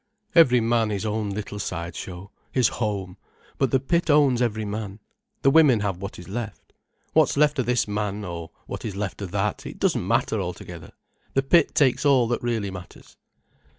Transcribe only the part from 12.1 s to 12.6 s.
that